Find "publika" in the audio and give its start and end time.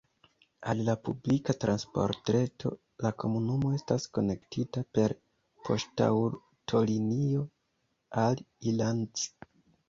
1.07-1.53